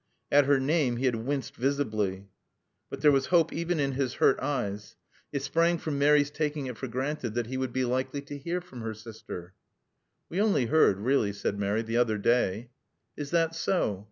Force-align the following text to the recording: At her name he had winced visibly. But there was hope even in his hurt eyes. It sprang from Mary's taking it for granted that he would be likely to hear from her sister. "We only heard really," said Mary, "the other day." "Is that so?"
At 0.31 0.45
her 0.45 0.59
name 0.59 0.97
he 0.97 1.05
had 1.05 1.15
winced 1.27 1.55
visibly. 1.55 2.27
But 2.89 3.01
there 3.01 3.11
was 3.11 3.27
hope 3.27 3.53
even 3.53 3.79
in 3.79 3.91
his 3.91 4.15
hurt 4.15 4.39
eyes. 4.39 4.95
It 5.31 5.43
sprang 5.43 5.77
from 5.77 5.99
Mary's 5.99 6.31
taking 6.31 6.65
it 6.65 6.75
for 6.75 6.87
granted 6.87 7.35
that 7.35 7.45
he 7.45 7.57
would 7.57 7.71
be 7.71 7.85
likely 7.85 8.21
to 8.21 8.37
hear 8.39 8.61
from 8.61 8.81
her 8.81 8.95
sister. 8.95 9.53
"We 10.27 10.41
only 10.41 10.65
heard 10.65 10.97
really," 10.97 11.33
said 11.33 11.59
Mary, 11.59 11.83
"the 11.83 11.97
other 11.97 12.17
day." 12.17 12.71
"Is 13.15 13.29
that 13.29 13.53
so?" 13.53 13.99